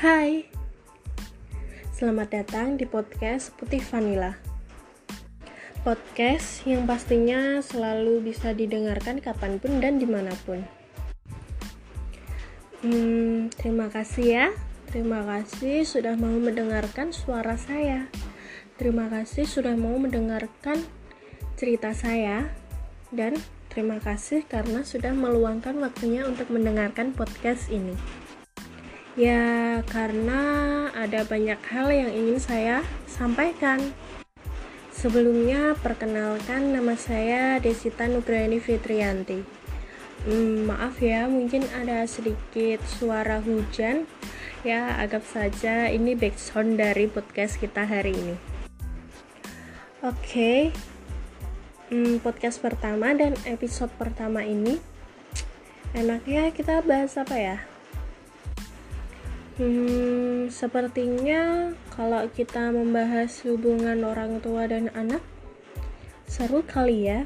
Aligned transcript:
Hai, 0.00 0.48
selamat 1.92 2.32
datang 2.32 2.80
di 2.80 2.88
podcast 2.88 3.52
Putih 3.60 3.84
Vanilla. 3.84 4.32
Podcast 5.84 6.64
yang 6.64 6.88
pastinya 6.88 7.60
selalu 7.60 8.24
bisa 8.24 8.56
didengarkan 8.56 9.20
kapan 9.20 9.60
pun 9.60 9.76
dan 9.76 10.00
di 10.00 10.08
mana 10.08 10.32
pun. 10.48 10.64
Hmm, 12.80 13.52
terima 13.52 13.92
kasih 13.92 14.24
ya, 14.24 14.46
terima 14.88 15.20
kasih 15.20 15.84
sudah 15.84 16.16
mau 16.16 16.32
mendengarkan 16.32 17.12
suara 17.12 17.60
saya. 17.60 18.08
Terima 18.80 19.04
kasih 19.12 19.44
sudah 19.44 19.76
mau 19.76 20.00
mendengarkan 20.00 20.80
cerita 21.60 21.92
saya 21.92 22.48
dan 23.12 23.36
terima 23.68 24.00
kasih 24.00 24.48
karena 24.48 24.80
sudah 24.80 25.12
meluangkan 25.12 25.76
waktunya 25.76 26.24
untuk 26.24 26.48
mendengarkan 26.48 27.12
podcast 27.12 27.68
ini. 27.68 28.19
Ya, 29.20 29.84
karena 29.84 30.40
ada 30.96 31.28
banyak 31.28 31.60
hal 31.68 31.92
yang 31.92 32.08
ingin 32.08 32.40
saya 32.40 32.80
sampaikan. 33.04 33.92
Sebelumnya, 34.96 35.76
perkenalkan 35.76 36.72
nama 36.72 36.96
saya 36.96 37.60
Desita 37.60 38.08
Nugrani 38.08 38.64
Fitrianti. 38.64 39.44
Hmm, 40.24 40.72
maaf 40.72 41.04
ya, 41.04 41.28
mungkin 41.28 41.68
ada 41.76 42.08
sedikit 42.08 42.80
suara 42.96 43.44
hujan. 43.44 44.08
Ya, 44.64 44.96
anggap 44.96 45.28
saja 45.28 45.92
ini 45.92 46.16
background 46.16 46.80
dari 46.80 47.04
podcast 47.04 47.60
kita 47.60 47.84
hari 47.84 48.16
ini. 48.16 48.36
Oke, 50.00 50.16
okay. 50.16 50.60
hmm, 51.92 52.24
podcast 52.24 52.56
pertama 52.64 53.12
dan 53.12 53.36
episode 53.44 53.92
pertama 54.00 54.48
ini 54.48 54.80
enaknya 55.92 56.56
kita 56.56 56.80
bahas 56.80 57.20
apa 57.20 57.36
ya? 57.36 57.58
Hmm, 59.58 60.46
sepertinya 60.52 61.74
kalau 61.94 62.28
kita 62.30 62.70
membahas 62.70 63.32
hubungan 63.48 64.06
orang 64.06 64.38
tua 64.38 64.70
dan 64.70 64.92
anak 64.94 65.24
seru 66.30 66.62
kali 66.62 67.10
ya. 67.10 67.20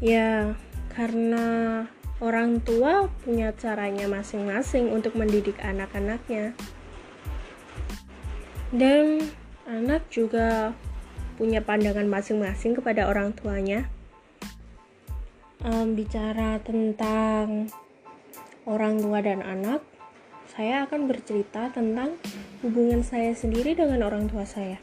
Ya, 0.00 0.56
karena 0.96 1.84
orang 2.20 2.64
tua 2.64 3.12
punya 3.24 3.52
caranya 3.52 4.08
masing-masing 4.08 4.88
untuk 4.88 5.12
mendidik 5.16 5.60
anak-anaknya. 5.60 6.56
Dan 8.72 9.20
anak 9.68 10.08
juga 10.08 10.72
punya 11.36 11.60
pandangan 11.60 12.08
masing-masing 12.08 12.80
kepada 12.80 13.08
orang 13.08 13.36
tuanya. 13.36 13.88
Um, 15.60 15.92
bicara 15.92 16.56
tentang 16.64 17.68
orang 18.64 19.00
tua 19.00 19.20
dan 19.20 19.44
anak, 19.44 19.84
saya 20.56 20.88
akan 20.88 21.04
bercerita 21.04 21.68
tentang 21.68 22.16
hubungan 22.64 23.04
saya 23.04 23.36
sendiri 23.36 23.76
dengan 23.76 24.00
orang 24.00 24.24
tua 24.24 24.48
saya. 24.48 24.80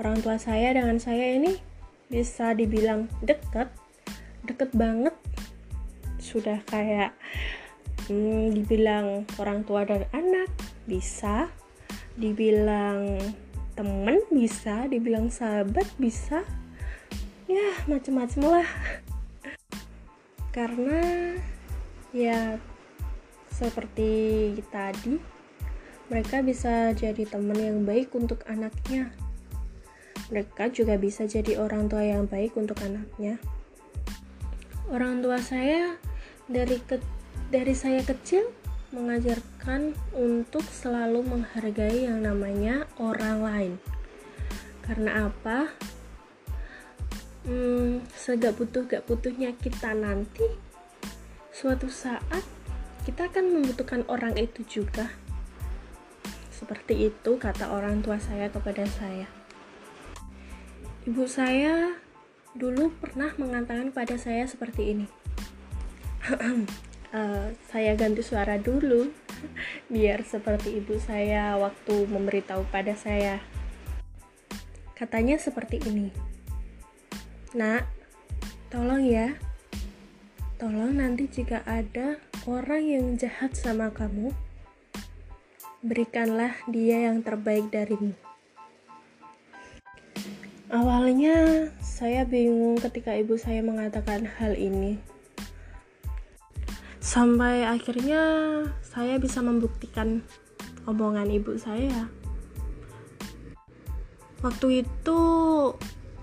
Orang 0.00 0.24
tua 0.24 0.40
saya 0.40 0.72
dengan 0.72 0.96
saya 0.96 1.36
ini 1.36 1.60
bisa 2.08 2.56
dibilang 2.56 3.04
dekat, 3.20 3.68
deket 4.48 4.72
banget. 4.72 5.12
Sudah 6.16 6.64
kayak 6.72 7.12
hmm, 8.08 8.56
dibilang 8.56 9.28
orang 9.36 9.60
tua 9.68 9.84
dan 9.84 10.08
anak, 10.16 10.48
bisa 10.88 11.52
dibilang 12.16 13.20
temen 13.76 14.24
bisa 14.32 14.88
dibilang 14.88 15.28
sahabat 15.28 15.84
bisa 16.00 16.40
ya 17.44 17.76
macem-macem 17.84 18.40
lah 18.40 18.64
karena 20.56 21.36
ya 22.16 22.56
seperti 23.56 24.52
tadi 24.68 25.16
mereka 26.12 26.44
bisa 26.44 26.92
jadi 26.92 27.24
teman 27.24 27.56
yang 27.56 27.88
baik 27.88 28.12
untuk 28.12 28.44
anaknya 28.44 29.16
mereka 30.28 30.68
juga 30.68 31.00
bisa 31.00 31.24
jadi 31.24 31.56
orang 31.56 31.88
tua 31.88 32.04
yang 32.04 32.28
baik 32.28 32.52
untuk 32.60 32.76
anaknya 32.84 33.40
orang 34.92 35.24
tua 35.24 35.40
saya 35.40 35.96
dari 36.46 36.76
ke 36.84 37.00
dari 37.48 37.72
saya 37.72 38.02
kecil 38.04 38.46
mengajarkan 38.94 39.98
untuk 40.14 40.62
selalu 40.62 41.26
menghargai 41.26 42.06
yang 42.06 42.22
namanya 42.22 42.86
orang 43.02 43.42
lain. 43.42 43.72
Karena 44.86 45.28
apa? 45.28 45.74
Hmm, 47.46 48.02
segak 48.14 48.58
butuh 48.58 48.86
gak 48.86 49.06
butuhnya 49.06 49.54
kita 49.58 49.94
nanti, 49.94 50.46
suatu 51.54 51.86
saat 51.90 52.42
kita 53.06 53.30
akan 53.30 53.54
membutuhkan 53.54 54.02
orang 54.10 54.34
itu 54.34 54.66
juga. 54.66 55.06
Seperti 56.50 57.06
itu 57.06 57.38
kata 57.38 57.70
orang 57.70 58.02
tua 58.02 58.18
saya 58.18 58.50
kepada 58.50 58.82
saya. 58.82 59.30
Ibu 61.06 61.22
saya 61.30 61.94
dulu 62.58 62.90
pernah 62.98 63.30
mengatakan 63.38 63.94
pada 63.94 64.18
saya 64.18 64.42
seperti 64.50 64.90
ini. 64.98 65.06
uh, 66.26 66.66
saya 67.70 67.94
ganti 67.94 68.26
suara 68.26 68.58
dulu 68.58 69.14
biar 69.94 70.26
seperti 70.26 70.82
ibu 70.82 70.98
saya 70.98 71.54
waktu 71.54 72.10
memberitahu 72.10 72.66
pada 72.74 72.98
saya 72.98 73.38
katanya 74.96 75.36
seperti 75.36 75.78
ini 75.86 76.08
nak 77.52 77.84
tolong 78.72 79.04
ya 79.04 79.36
tolong 80.56 80.96
nanti 80.96 81.28
jika 81.28 81.60
ada 81.68 82.16
orang 82.46 82.86
yang 82.86 83.06
jahat 83.18 83.58
sama 83.58 83.90
kamu 83.90 84.30
berikanlah 85.82 86.54
dia 86.70 87.10
yang 87.10 87.18
terbaik 87.26 87.66
darimu. 87.74 88.14
Awalnya 90.70 91.68
saya 91.82 92.22
bingung 92.22 92.78
ketika 92.78 93.18
ibu 93.18 93.34
saya 93.34 93.66
mengatakan 93.66 94.30
hal 94.38 94.54
ini. 94.54 95.02
Sampai 97.02 97.66
akhirnya 97.66 98.22
saya 98.78 99.18
bisa 99.18 99.42
membuktikan 99.42 100.22
omongan 100.86 101.26
ibu 101.26 101.58
saya. 101.58 102.06
Waktu 104.46 104.86
itu 104.86 105.20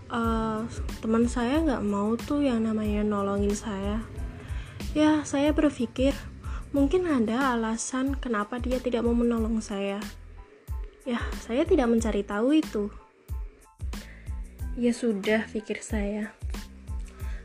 uh, 0.07 0.59
teman 1.03 1.28
saya 1.28 1.59
nggak 1.59 1.84
mau 1.84 2.16
tuh 2.16 2.47
yang 2.47 2.63
namanya 2.63 3.03
nolongin 3.03 3.55
saya 3.55 4.00
ya 4.94 5.26
saya 5.26 5.54
berpikir 5.54 6.14
mungkin 6.74 7.09
ada 7.09 7.54
alasan 7.58 8.18
kenapa 8.18 8.58
dia 8.58 8.78
tidak 8.78 9.06
mau 9.06 9.14
menolong 9.14 9.62
saya 9.62 10.02
ya 11.06 11.20
saya 11.44 11.66
tidak 11.66 11.90
mencari 11.90 12.24
tahu 12.26 12.58
itu 12.58 12.94
ya 14.78 14.94
sudah 14.94 15.46
pikir 15.50 15.82
saya 15.82 16.34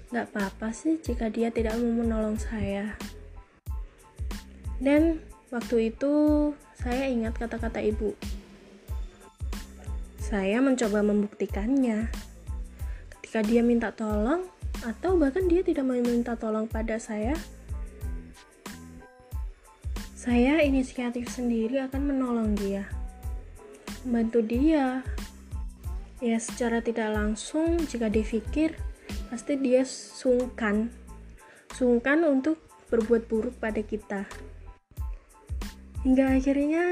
nggak 0.08 0.32
apa-apa 0.32 0.72
sih 0.72 0.96
jika 1.00 1.28
dia 1.28 1.52
tidak 1.52 1.76
mau 1.76 2.04
menolong 2.04 2.40
saya 2.40 2.96
dan 4.78 5.18
waktu 5.50 5.90
itu 5.90 6.14
saya 6.78 7.10
ingat 7.10 7.34
kata-kata 7.34 7.82
ibu. 7.82 8.14
Saya 10.22 10.62
mencoba 10.62 11.02
membuktikannya. 11.02 12.06
Ketika 13.18 13.42
dia 13.42 13.66
minta 13.66 13.90
tolong, 13.90 14.46
atau 14.86 15.18
bahkan 15.18 15.50
dia 15.50 15.64
tidak 15.66 15.86
meminta 15.86 16.38
tolong 16.38 16.70
pada 16.70 17.00
saya, 17.02 17.34
saya 20.14 20.62
inisiatif 20.62 21.30
sendiri 21.30 21.82
akan 21.82 22.14
menolong 22.14 22.52
dia, 22.58 22.86
membantu 24.04 24.44
dia. 24.44 25.02
Ya, 26.18 26.34
secara 26.42 26.82
tidak 26.82 27.14
langsung, 27.14 27.78
jika 27.86 28.10
dipikir, 28.10 28.74
pasti 29.30 29.54
dia 29.54 29.86
sungkan, 29.86 30.90
sungkan 31.70 32.26
untuk 32.26 32.58
berbuat 32.90 33.30
buruk 33.30 33.54
pada 33.62 33.78
kita. 33.86 34.26
Hingga 36.02 36.34
akhirnya 36.34 36.84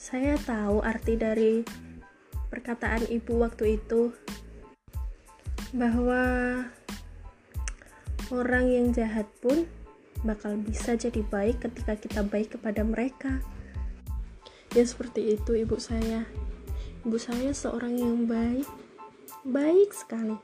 saya 0.00 0.40
tahu 0.40 0.80
arti 0.80 1.14
dari 1.20 1.60
perkataan 2.48 3.08
ibu 3.12 3.40
waktu 3.40 3.80
itu 3.80 4.16
bahwa 5.72 6.20
orang 8.32 8.72
yang 8.72 8.96
jahat 8.96 9.28
pun 9.44 9.68
bakal 10.24 10.56
bisa 10.56 10.96
jadi 10.96 11.20
baik 11.20 11.60
ketika 11.68 12.00
kita 12.00 12.20
baik 12.24 12.56
kepada 12.56 12.80
mereka. 12.80 13.44
Ya 14.72 14.88
seperti 14.88 15.36
itu 15.36 15.52
ibu 15.52 15.76
saya. 15.76 16.24
Ibu 17.04 17.20
saya 17.20 17.52
seorang 17.52 17.92
yang 18.00 18.24
baik, 18.24 18.64
baik 19.44 19.92
sekali. 19.92 20.40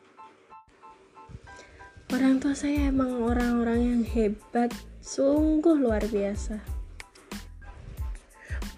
Orang 2.12 2.44
tua 2.44 2.52
saya 2.52 2.92
emang 2.92 3.24
orang-orang 3.24 3.80
yang 3.80 4.02
hebat, 4.04 4.68
sungguh 5.00 5.80
luar 5.80 6.04
biasa 6.04 6.78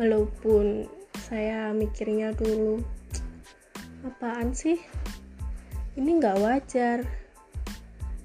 walaupun 0.00 0.88
saya 1.28 1.76
mikirnya 1.76 2.32
dulu 2.32 2.80
apaan 4.00 4.56
sih 4.56 4.80
ini 6.00 6.16
nggak 6.16 6.40
wajar 6.40 7.04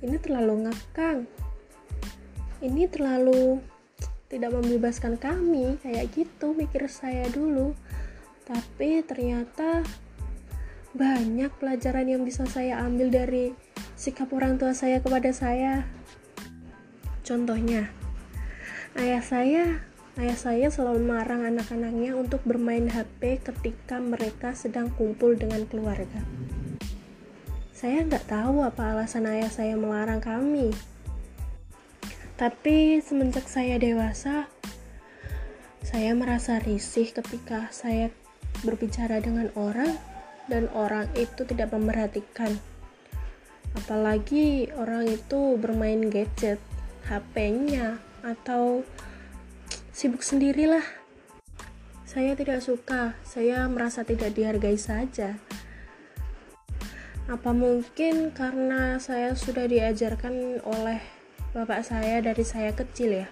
ini 0.03 0.17
terlalu 0.19 0.67
ngakang 0.67 1.29
ini 2.65 2.87
terlalu 2.87 3.59
tidak 4.25 4.57
membebaskan 4.57 5.21
kami 5.21 5.77
kayak 5.85 6.09
gitu 6.17 6.57
mikir 6.57 6.89
saya 6.89 7.29
dulu. 7.29 7.77
Tapi 8.45 9.05
ternyata 9.05 9.85
banyak 10.95 11.51
pelajaran 11.61 12.07
yang 12.09 12.21
bisa 12.25 12.47
saya 12.47 12.81
ambil 12.81 13.11
dari 13.13 13.53
sikap 13.93 14.31
orang 14.33 14.57
tua 14.57 14.73
saya 14.73 15.03
kepada 15.03 15.29
saya. 15.29 15.85
Contohnya 17.21 17.89
ayah 18.97 19.21
saya 19.21 19.63
ayah 20.15 20.37
saya 20.39 20.67
selalu 20.71 21.03
melarang 21.03 21.43
anak-anaknya 21.43 22.15
untuk 22.15 22.39
bermain 22.47 22.87
HP 22.87 23.43
ketika 23.43 23.99
mereka 23.99 24.55
sedang 24.55 24.87
kumpul 24.95 25.35
dengan 25.35 25.67
keluarga 25.67 26.23
saya 27.85 28.01
nggak 28.01 28.25
tahu 28.25 28.65
apa 28.65 28.97
alasan 28.97 29.29
ayah 29.29 29.45
saya 29.45 29.77
melarang 29.77 30.17
kami. 30.17 30.73
Tapi 32.33 32.97
semenjak 32.97 33.45
saya 33.45 33.77
dewasa 33.77 34.49
saya 35.85 36.17
merasa 36.17 36.57
risih 36.65 37.13
ketika 37.13 37.69
saya 37.69 38.09
berbicara 38.65 39.21
dengan 39.21 39.53
orang 39.53 40.01
dan 40.49 40.65
orang 40.73 41.05
itu 41.13 41.45
tidak 41.45 41.77
memperhatikan. 41.77 42.57
Apalagi 43.77 44.73
orang 44.81 45.05
itu 45.05 45.53
bermain 45.61 46.09
gadget 46.09 46.57
HP-nya 47.05 48.01
atau 48.25 48.81
sibuk 49.93 50.25
sendirilah. 50.25 50.81
Saya 52.01 52.33
tidak 52.33 52.65
suka 52.65 53.13
saya 53.21 53.69
merasa 53.69 54.01
tidak 54.01 54.33
dihargai 54.33 54.81
saja 54.81 55.37
apa 57.25 57.49
mungkin 57.57 58.29
karena 58.29 59.01
saya 59.01 59.33
sudah 59.33 59.65
diajarkan 59.65 60.61
oleh 60.61 61.01
bapak 61.57 61.81
saya 61.81 62.21
dari 62.21 62.45
saya 62.45 62.69
kecil 62.69 63.25
ya? 63.25 63.27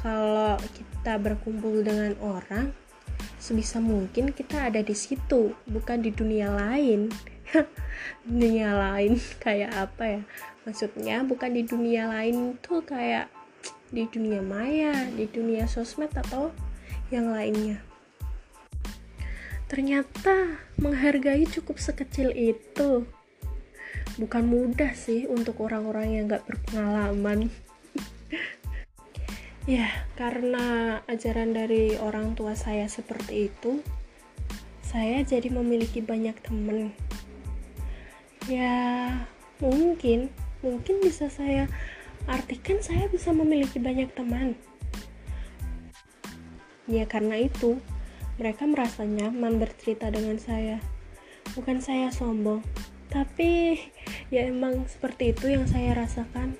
Kalau 0.00 0.56
kita 0.72 1.20
berkumpul 1.20 1.84
dengan 1.84 2.16
orang 2.24 2.72
sebisa 3.36 3.76
mungkin 3.76 4.32
kita 4.32 4.72
ada 4.72 4.80
di 4.80 4.96
situ 4.96 5.52
bukan 5.68 6.00
di 6.00 6.10
dunia 6.16 6.48
lain. 6.48 7.12
Dunia 8.24 8.72
lain 8.72 9.20
kayak 9.44 9.72
apa 9.76 10.04
ya? 10.06 10.22
Maksudnya 10.64 11.20
bukan 11.26 11.52
di 11.52 11.62
dunia 11.68 12.08
lain 12.08 12.56
tuh 12.64 12.80
kayak 12.80 13.28
di 13.90 14.06
dunia 14.06 14.38
maya 14.40 14.94
di 15.12 15.26
dunia 15.26 15.66
sosmed 15.66 16.14
atau 16.14 16.54
yang 17.10 17.34
lainnya 17.34 17.82
ternyata 19.70 20.58
menghargai 20.82 21.46
cukup 21.46 21.78
sekecil 21.78 22.34
itu 22.34 23.06
bukan 24.18 24.42
mudah 24.42 24.90
sih 24.98 25.30
untuk 25.30 25.62
orang-orang 25.62 26.18
yang 26.18 26.24
gak 26.26 26.42
berpengalaman 26.42 27.46
Ya, 29.68 29.86
karena 30.16 30.98
ajaran 31.04 31.52
dari 31.52 31.94
orang 32.00 32.32
tua 32.32 32.56
saya 32.56 32.88
seperti 32.88 33.52
itu, 33.52 33.84
saya 34.80 35.20
jadi 35.20 35.46
memiliki 35.52 36.00
banyak 36.00 36.32
teman. 36.40 36.96
Ya, 38.48 38.74
mungkin, 39.60 40.32
mungkin 40.64 41.04
bisa 41.04 41.28
saya 41.28 41.68
artikan 42.24 42.80
saya 42.80 43.06
bisa 43.12 43.36
memiliki 43.36 43.76
banyak 43.76 44.10
teman. 44.16 44.56
Ya, 46.88 47.04
karena 47.04 47.38
itu, 47.38 47.78
mereka 48.40 48.64
merasa 48.64 49.04
nyaman 49.04 49.60
bercerita 49.60 50.08
dengan 50.08 50.40
saya. 50.40 50.80
Bukan 51.52 51.84
saya 51.84 52.08
sombong, 52.08 52.64
tapi 53.12 53.76
ya 54.32 54.48
emang 54.48 54.88
seperti 54.88 55.36
itu 55.36 55.52
yang 55.52 55.68
saya 55.68 55.92
rasakan. 55.92 56.56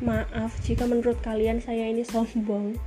Maaf 0.00 0.64
jika 0.64 0.88
menurut 0.88 1.20
kalian 1.20 1.60
saya 1.60 1.92
ini 1.92 2.08
sombong. 2.08 2.80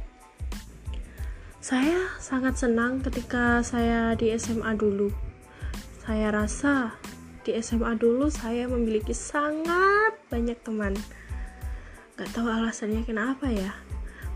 Saya 1.62 2.10
sangat 2.18 2.58
senang 2.58 3.06
ketika 3.06 3.62
saya 3.62 4.18
di 4.18 4.34
SMA 4.34 4.74
dulu. 4.74 5.14
Saya 6.02 6.34
rasa 6.34 6.98
di 7.46 7.54
SMA 7.62 8.02
dulu 8.02 8.34
saya 8.34 8.66
memiliki 8.66 9.14
sangat 9.14 10.18
banyak 10.34 10.58
teman. 10.66 10.98
Gak 12.18 12.34
tahu 12.34 12.50
alasannya 12.50 13.06
kenapa 13.06 13.46
ya. 13.52 13.83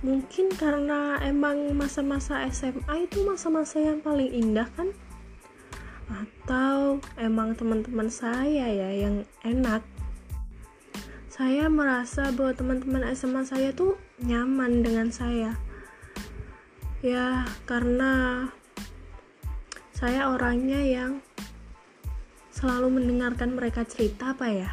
Mungkin 0.05 0.53
karena 0.53 1.17
emang 1.25 1.73
masa-masa 1.73 2.45
SMA 2.53 3.09
itu 3.09 3.25
masa-masa 3.25 3.81
yang 3.81 3.97
paling 3.97 4.29
indah 4.29 4.69
kan? 4.77 4.94
Atau 6.05 7.01
emang 7.17 7.57
teman-teman 7.57 8.05
saya 8.13 8.69
ya 8.69 8.89
yang 8.94 9.25
enak? 9.41 9.81
Saya 11.33 11.65
merasa 11.69 12.29
bahwa 12.29 12.53
teman-teman 12.53 13.09
SMA 13.17 13.41
saya 13.45 13.73
tuh 13.73 13.97
nyaman 14.21 14.85
dengan 14.85 15.09
saya. 15.09 15.57
Ya 17.01 17.50
karena 17.65 18.45
saya 19.97 20.29
orangnya 20.29 20.77
yang 20.77 21.25
selalu 22.53 23.01
mendengarkan 23.01 23.57
mereka 23.57 23.81
cerita 23.81 24.38
apa 24.38 24.45
ya. 24.45 24.71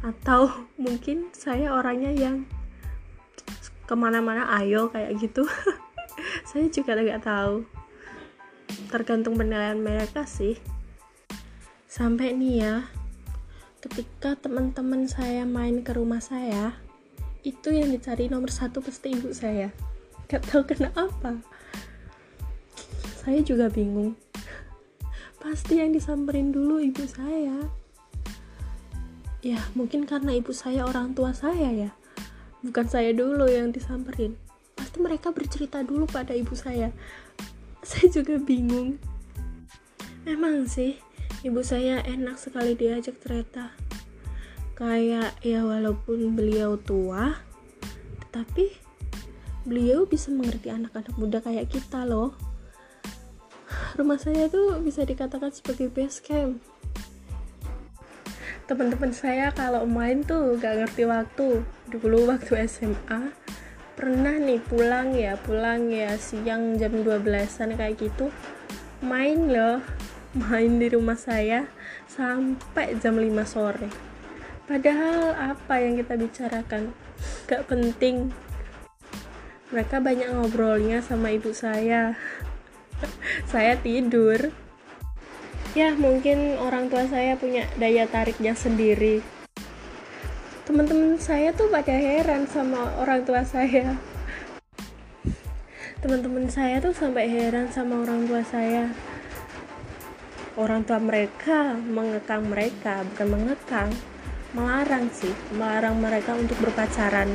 Atau 0.00 0.48
mungkin 0.84 1.28
saya 1.36 1.76
orangnya 1.76 2.12
yang 2.12 2.48
ke 3.84 3.94
mana-mana 3.96 4.48
ayo 4.60 4.88
kayak 4.88 5.16
gitu. 5.20 5.44
Saya 6.48 6.68
juga 6.72 6.96
tidak 6.96 7.24
tahu. 7.24 7.68
Tergantung 8.88 9.36
penilaian 9.36 9.76
mereka 9.76 10.24
sih. 10.24 10.56
Sampai 11.84 12.34
nih 12.34 12.54
ya 12.64 12.74
ketika 13.84 14.32
teman-teman 14.40 15.04
saya 15.04 15.44
main 15.44 15.84
ke 15.84 15.92
rumah 15.92 16.16
saya 16.16 16.72
itu 17.44 17.68
yang 17.68 17.92
dicari 17.92 18.32
nomor 18.32 18.48
satu 18.48 18.80
pasti 18.80 19.12
ibu 19.12 19.30
saya. 19.30 19.68
Gak 20.26 20.48
tahu 20.48 20.64
kenapa. 20.64 21.38
Saya 23.20 23.44
juga 23.44 23.68
bingung. 23.68 24.16
Pasti 25.44 25.76
yang 25.76 25.92
disamperin 25.92 26.48
dulu 26.48 26.80
ibu 26.80 27.04
saya. 27.04 27.68
Ya 29.44 29.60
mungkin 29.76 30.08
karena 30.08 30.32
ibu 30.32 30.56
saya 30.56 30.88
orang 30.88 31.12
tua 31.12 31.36
saya 31.36 31.68
ya 31.68 31.92
bukan 32.64 32.86
saya 32.88 33.12
dulu 33.12 33.44
yang 33.44 33.70
disamperin. 33.70 34.40
Pasti 34.72 34.98
mereka 34.98 35.30
bercerita 35.30 35.84
dulu 35.84 36.08
pada 36.08 36.32
ibu 36.32 36.56
saya. 36.56 36.90
Saya 37.84 38.08
juga 38.08 38.40
bingung. 38.40 38.96
Emang 40.24 40.64
sih 40.64 40.96
ibu 41.44 41.60
saya 41.60 42.00
enak 42.00 42.40
sekali 42.40 42.72
diajak 42.72 43.20
cerita. 43.20 43.76
Kayak 44.72 45.36
ya 45.44 45.60
walaupun 45.60 46.32
beliau 46.32 46.80
tua 46.80 47.36
tetapi 48.24 48.72
beliau 49.68 50.08
bisa 50.08 50.32
mengerti 50.32 50.72
anak-anak 50.72 51.12
muda 51.20 51.44
kayak 51.44 51.68
kita 51.68 52.08
loh. 52.08 52.32
Rumah 54.00 54.16
saya 54.16 54.48
tuh 54.48 54.80
bisa 54.80 55.04
dikatakan 55.04 55.52
sebagai 55.52 55.92
base 55.92 56.24
camp 56.24 56.64
teman-teman 58.64 59.12
saya 59.12 59.52
kalau 59.52 59.84
main 59.84 60.24
tuh 60.24 60.56
gak 60.56 60.80
ngerti 60.84 61.04
waktu. 61.04 61.48
Dulu 61.92 62.32
waktu 62.32 62.64
SMA 62.64 63.32
pernah 63.94 64.34
nih 64.34 64.58
pulang 64.58 65.14
ya 65.14 65.38
pulang 65.38 65.86
ya 65.86 66.18
siang 66.18 66.80
jam 66.80 67.04
12an 67.04 67.76
kayak 67.76 68.00
gitu. 68.00 68.32
Main 69.04 69.52
loh 69.52 69.84
main 70.40 70.80
di 70.80 70.88
rumah 70.88 71.16
saya 71.16 71.68
sampai 72.08 72.96
jam 72.98 73.20
5 73.20 73.28
sore. 73.44 73.88
Padahal 74.64 75.36
apa 75.36 75.74
yang 75.84 76.00
kita 76.00 76.16
bicarakan? 76.16 76.96
Gak 77.44 77.68
penting. 77.68 78.32
Mereka 79.68 80.00
banyak 80.00 80.32
ngobrolnya 80.32 81.04
sama 81.04 81.34
ibu 81.36 81.52
saya. 81.52 82.16
Saya 83.50 83.74
tidur 83.82 84.54
ya 85.74 85.90
mungkin 85.98 86.54
orang 86.62 86.86
tua 86.86 87.02
saya 87.10 87.34
punya 87.34 87.66
daya 87.74 88.06
tariknya 88.06 88.54
sendiri. 88.54 89.18
Teman-teman 90.64 91.18
saya 91.18 91.50
tuh 91.50 91.66
pada 91.66 91.90
heran 91.90 92.46
sama 92.46 92.94
orang 93.02 93.26
tua 93.26 93.42
saya. 93.42 93.98
Teman-teman 95.98 96.46
saya 96.46 96.78
tuh 96.78 96.94
sampai 96.94 97.26
heran 97.26 97.68
sama 97.74 98.06
orang 98.06 98.24
tua 98.30 98.46
saya. 98.46 98.86
Orang 100.54 100.86
tua 100.86 101.02
mereka 101.02 101.74
mengekang 101.74 102.46
mereka 102.46 103.02
bukan 103.10 103.28
mengekang 103.34 103.90
melarang 104.54 105.10
sih 105.10 105.34
melarang 105.58 105.98
mereka 105.98 106.38
untuk 106.38 106.54
berpacaran. 106.62 107.34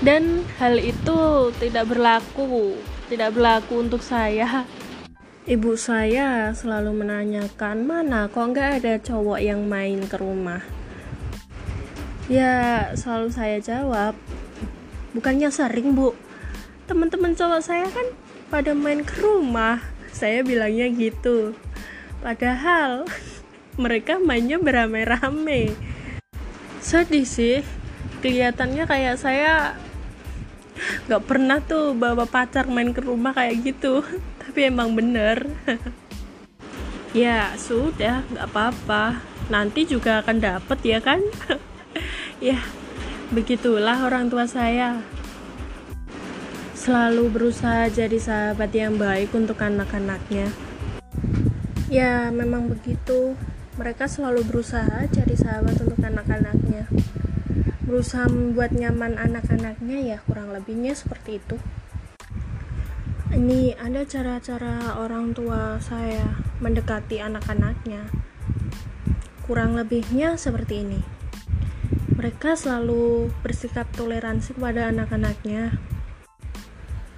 Dan 0.00 0.46
hal 0.62 0.78
itu 0.78 1.50
tidak 1.58 1.90
berlaku 1.90 2.78
tidak 3.10 3.34
berlaku 3.34 3.82
untuk 3.82 4.06
saya 4.06 4.62
ibu 5.48 5.72
saya 5.72 6.52
selalu 6.52 7.00
menanyakan 7.00 7.88
mana 7.88 8.28
kok 8.28 8.52
nggak 8.52 8.84
ada 8.84 9.00
cowok 9.00 9.40
yang 9.40 9.64
main 9.64 10.04
ke 10.04 10.20
rumah? 10.20 10.60
Ya 12.28 12.92
selalu 12.92 13.32
saya 13.32 13.56
jawab 13.56 14.12
bukannya 15.16 15.48
sering 15.48 15.96
bu. 15.96 16.12
Teman-teman 16.84 17.32
cowok 17.32 17.62
saya 17.64 17.88
kan 17.88 18.04
pada 18.52 18.76
main 18.76 19.00
ke 19.00 19.16
rumah. 19.24 19.80
Saya 20.12 20.44
bilangnya 20.44 20.92
gitu. 20.92 21.56
Padahal 22.20 23.08
mereka 23.82 24.20
mainnya 24.20 24.60
beramai-ramai. 24.60 25.72
Sedih 26.84 27.24
sih. 27.24 27.64
Kelihatannya 28.20 28.84
kayak 28.84 29.16
saya 29.16 29.80
nggak 31.08 31.24
pernah 31.24 31.64
tuh 31.64 31.96
bawa 31.96 32.28
pacar 32.28 32.68
main 32.68 32.92
ke 32.92 33.00
rumah 33.00 33.32
kayak 33.32 33.64
gitu 33.64 34.04
tapi 34.50 34.66
emang 34.66 34.98
bener. 34.98 35.46
Ya 37.10 37.58
sudah 37.58 38.22
nggak 38.30 38.54
apa-apa. 38.54 39.18
Nanti 39.50 39.82
juga 39.82 40.22
akan 40.22 40.42
dapet 40.42 40.78
ya 40.82 40.98
kan? 40.98 41.22
Ya 42.42 42.58
begitulah 43.30 44.06
orang 44.06 44.30
tua 44.30 44.46
saya. 44.46 45.02
Selalu 46.72 47.30
berusaha 47.34 47.90
jadi 47.90 48.14
sahabat 48.14 48.70
yang 48.72 48.94
baik 48.94 49.34
untuk 49.34 49.58
anak-anaknya. 49.58 50.54
Ya 51.90 52.30
memang 52.30 52.70
begitu. 52.70 53.34
Mereka 53.74 54.06
selalu 54.06 54.46
berusaha 54.46 55.10
jadi 55.10 55.34
sahabat 55.34 55.82
untuk 55.82 55.98
anak-anaknya. 55.98 56.86
Berusaha 57.84 58.30
membuat 58.30 58.70
nyaman 58.70 59.18
anak-anaknya 59.18 60.14
ya 60.14 60.18
kurang 60.24 60.54
lebihnya 60.54 60.94
seperti 60.94 61.42
itu 61.42 61.58
ini 63.30 63.78
ada 63.78 64.02
cara-cara 64.02 64.98
orang 64.98 65.30
tua 65.30 65.78
saya 65.78 66.34
mendekati 66.58 67.22
anak-anaknya. 67.22 68.10
Kurang 69.46 69.78
lebihnya 69.78 70.34
seperti 70.34 70.82
ini. 70.82 71.00
Mereka 72.18 72.58
selalu 72.58 73.30
bersikap 73.46 73.86
toleransi 73.94 74.58
kepada 74.58 74.90
anak-anaknya. 74.90 75.78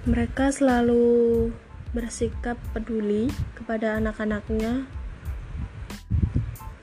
Mereka 0.05 0.53
selalu 0.53 1.49
bersikap 1.97 2.61
peduli 2.77 3.33
kepada 3.57 3.97
anak-anaknya. 3.97 4.85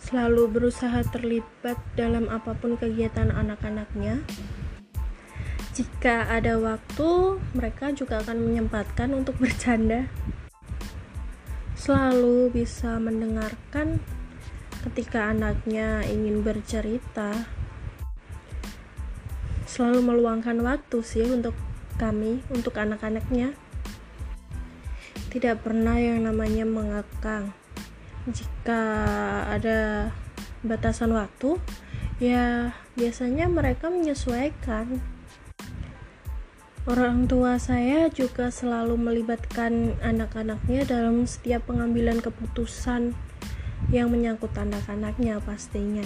Selalu 0.03 0.43
berusaha 0.51 1.07
terlibat 1.07 1.79
dalam 1.95 2.27
apa 2.27 2.59
pun 2.59 2.75
kegiatan 2.75 3.31
anak-anaknya. 3.31 4.27
Jika 5.81 6.29
ada 6.29 6.61
waktu, 6.61 7.41
mereka 7.57 7.89
juga 7.97 8.21
akan 8.21 8.37
menyempatkan 8.37 9.17
untuk 9.17 9.41
bercanda. 9.41 10.13
Selalu 11.73 12.53
bisa 12.53 13.01
mendengarkan 13.01 13.97
ketika 14.85 15.33
anaknya 15.33 16.05
ingin 16.05 16.45
bercerita. 16.45 17.49
Selalu 19.65 20.05
meluangkan 20.05 20.61
waktu 20.61 21.01
sih 21.01 21.25
untuk 21.25 21.57
kami, 21.97 22.45
untuk 22.53 22.77
anak-anaknya. 22.77 23.57
Tidak 25.33 25.65
pernah 25.65 25.97
yang 25.97 26.29
namanya 26.29 26.69
mengekang 26.69 27.57
jika 28.29 28.85
ada 29.49 30.13
batasan 30.61 31.17
waktu 31.17 31.57
ya 32.21 32.77
biasanya 33.01 33.49
mereka 33.49 33.89
menyesuaikan 33.89 35.01
orang 36.91 37.31
tua 37.31 37.55
saya 37.63 38.11
juga 38.11 38.51
selalu 38.51 38.99
melibatkan 38.99 39.95
anak-anaknya 40.03 40.83
dalam 40.83 41.23
setiap 41.23 41.71
pengambilan 41.71 42.19
keputusan 42.19 43.15
yang 43.95 44.11
menyangkut 44.11 44.51
anak-anaknya 44.59 45.39
pastinya. 45.39 46.03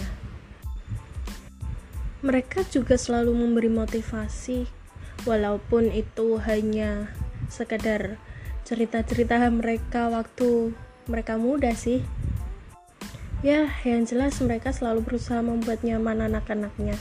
Mereka 2.21 2.69
juga 2.69 3.01
selalu 3.01 3.33
memberi 3.33 3.73
motivasi 3.73 4.69
walaupun 5.25 5.89
itu 5.89 6.37
hanya 6.45 7.09
sekedar 7.49 8.21
cerita-cerita 8.69 9.41
mereka 9.49 10.13
waktu 10.13 10.77
mereka 11.09 11.41
muda 11.41 11.73
sih. 11.73 12.05
Ya 13.41 13.73
yang 13.89 14.05
jelas 14.05 14.37
mereka 14.45 14.69
selalu 14.77 15.01
berusaha 15.01 15.41
membuat 15.41 15.81
nyaman 15.81 16.29
anak-anaknya 16.29 17.01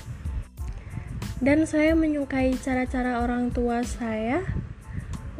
dan 1.39 1.65
saya 1.65 1.97
menyukai 1.97 2.53
cara-cara 2.59 3.23
orang 3.23 3.49
tua 3.49 3.81
saya 3.81 4.43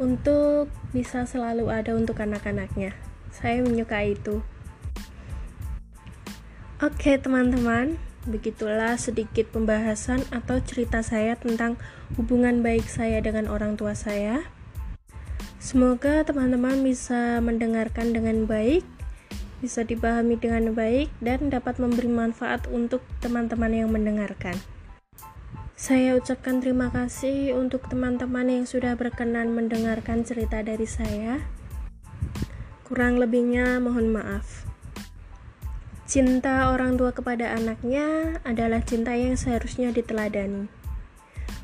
untuk 0.02 0.72
bisa 0.90 1.22
selalu 1.22 1.70
ada 1.70 1.94
untuk 1.94 2.18
anak-anaknya. 2.18 2.96
Saya 3.30 3.62
menyukai 3.62 4.18
itu. 4.18 4.42
Oke 6.82 7.18
teman-teman. 7.18 7.98
Begitulah 8.24 8.96
sedikit 8.96 9.52
pembahasan 9.52 10.24
atau 10.32 10.56
cerita 10.64 11.04
saya 11.04 11.36
tentang 11.36 11.76
hubungan 12.16 12.64
baik 12.64 12.88
saya 12.88 13.20
dengan 13.20 13.52
orang 13.52 13.76
tua 13.76 13.92
saya. 13.92 14.48
Semoga 15.60 16.24
teman-teman 16.24 16.80
bisa 16.80 17.40
mendengarkan 17.44 18.16
dengan 18.16 18.48
baik, 18.48 18.84
bisa 19.60 19.84
dipahami 19.84 20.40
dengan 20.40 20.72
baik, 20.72 21.12
dan 21.20 21.52
dapat 21.52 21.76
memberi 21.76 22.08
manfaat 22.08 22.64
untuk 22.68 23.04
teman-teman 23.20 23.72
yang 23.72 23.92
mendengarkan. 23.92 24.56
Saya 25.74 26.14
ucapkan 26.14 26.62
terima 26.62 26.86
kasih 26.94 27.58
untuk 27.58 27.90
teman-teman 27.90 28.46
yang 28.46 28.62
sudah 28.62 28.94
berkenan 28.94 29.58
mendengarkan 29.58 30.22
cerita 30.22 30.62
dari 30.62 30.86
saya. 30.86 31.42
Kurang 32.86 33.18
lebihnya, 33.18 33.82
mohon 33.82 34.14
maaf. 34.14 34.70
Cinta 36.06 36.70
orang 36.70 36.94
tua 36.94 37.10
kepada 37.10 37.58
anaknya 37.58 38.38
adalah 38.46 38.86
cinta 38.86 39.18
yang 39.18 39.34
seharusnya 39.34 39.90
diteladani. 39.90 40.70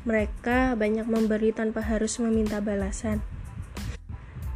Mereka 0.03 0.75
banyak 0.75 1.07
memberi 1.07 1.55
tanpa 1.55 1.79
harus 1.79 2.19
meminta 2.19 2.59
balasan. 2.59 3.23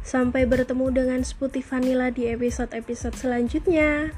Sampai 0.04 0.44
bertemu 0.44 0.92
dengan 0.92 1.20
Sputi 1.24 1.64
Vanilla 1.64 2.12
di 2.12 2.28
episode-episode 2.28 3.16
selanjutnya. 3.16 4.12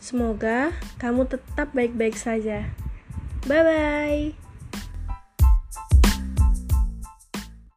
Semoga 0.00 0.72
kamu 0.96 1.28
tetap 1.28 1.76
baik-baik 1.76 2.16
saja. 2.16 2.72
Bye 3.44 3.60
bye. 3.60 4.43